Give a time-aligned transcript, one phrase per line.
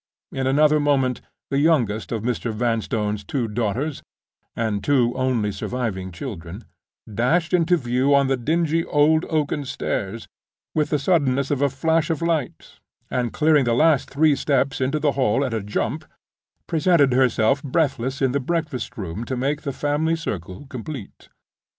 [0.31, 1.21] In another moment
[1.51, 2.51] the youngest of Mr.
[2.51, 4.01] Vanstone's two daughters
[4.55, 6.63] (and two only surviving children)
[7.07, 10.27] dashed into view on the dingy old oaken stairs,
[10.73, 12.79] with the suddenness of a flash of light;
[13.11, 16.05] and clearing the last three steps into the hall at a jump,
[16.65, 21.29] presented herself breathless in the breakfast room to make the family circle complete.